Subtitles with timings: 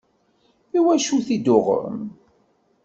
[0.77, 2.01] Iwacu i t-id-tuɣem?